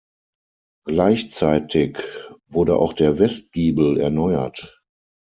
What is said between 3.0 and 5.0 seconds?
Westgiebel erneuert.